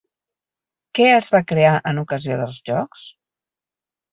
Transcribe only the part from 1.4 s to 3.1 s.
crear en ocasió dels Jocs?